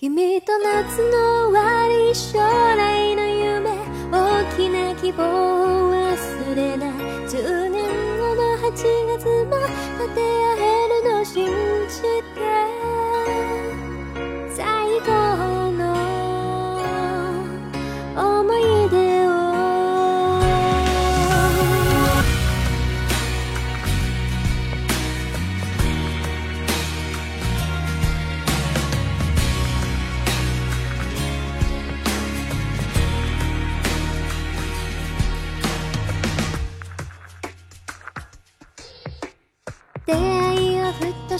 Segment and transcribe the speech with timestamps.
[0.00, 3.70] 君と夏の終わり将来の夢
[4.10, 5.22] 大きな希望
[5.90, 6.90] を忘れない。
[7.28, 7.84] 10年
[8.18, 8.72] 後の8
[9.18, 9.60] 月も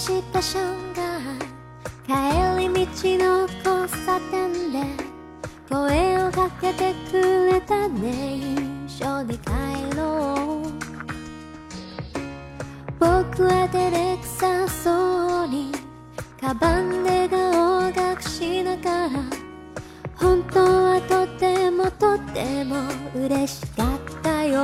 [0.08, 0.60] いをふとした瞬
[0.94, 1.20] 間
[2.06, 2.12] 帰
[2.58, 2.90] り道
[3.24, 4.78] の交差点で
[5.68, 8.38] 声をかけてくれたね
[8.86, 9.50] 一緒に帰
[9.96, 10.02] ろ
[10.66, 10.70] う。
[12.98, 15.70] 僕は照れくさそうに
[16.40, 19.10] カバンで顔を隠しながら
[20.16, 24.58] 本当はとてもとても嬉しかったよ。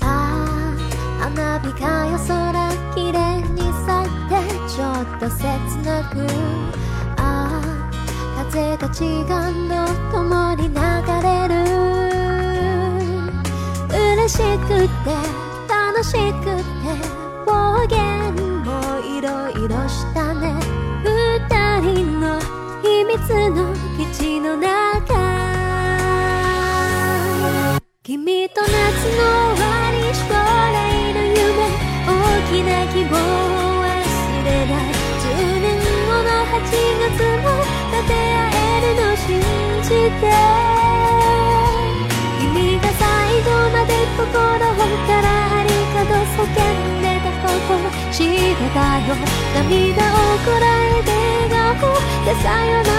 [0.00, 1.93] ああ花火が
[5.84, 6.26] なく
[7.18, 9.32] ああ風が違う
[9.68, 9.72] の
[10.10, 10.74] 共に流
[11.22, 11.52] れる。
[13.90, 15.10] 嬉しくて
[15.68, 16.88] 楽しくて
[17.44, 17.50] 暴
[17.86, 18.68] 言も
[19.00, 20.54] いろいろしたね。
[21.04, 21.10] 二
[21.80, 22.40] 人の
[22.82, 23.18] 秘密
[23.50, 24.72] の基地の中。
[28.02, 28.83] 君と夏
[37.16, 37.48] つも
[37.92, 39.28] 立て合えるの信
[39.82, 39.88] じ
[40.20, 40.22] て。
[42.40, 43.02] 君が最
[43.42, 45.26] 後まで心から
[45.58, 47.80] ありかと叫んでたこと
[48.12, 49.14] 知ってたよ
[49.54, 51.10] 涙をこらえて
[51.50, 52.93] 笑顔でさよなら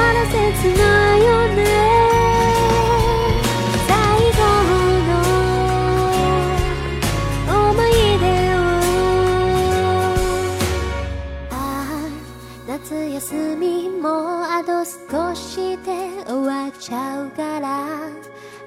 [13.15, 17.85] 休みもあと少しで終わっちゃうから。
[17.87, 18.09] あ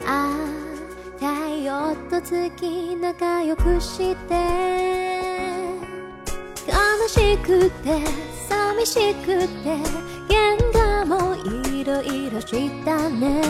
[0.06, 0.36] あ
[1.16, 1.26] 太
[1.64, 4.34] 陽と月仲良くして。
[6.66, 8.00] 悲しくて
[8.48, 9.76] 寂しくて。
[10.30, 13.42] 喧嘩もいろいろしたね。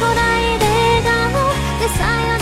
[0.00, 0.20] こら
[0.54, 1.48] えて笑顔
[1.80, 2.33] でさよ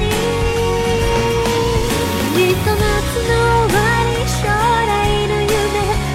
[0.00, 0.04] に
[2.34, 3.32] 君と夏の
[3.66, 4.92] 終わり将来
[5.28, 5.56] の夢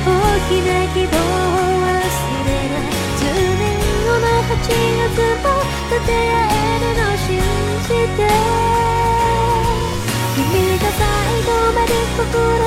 [0.06, 0.10] 大
[0.48, 2.06] きな希望を忘
[2.46, 3.26] れない10
[3.58, 3.66] 年
[4.06, 5.50] 後の8月も
[5.90, 7.30] 立て合えるの信
[7.82, 8.20] じて
[10.36, 11.02] 君が最
[11.44, 12.67] 後まで心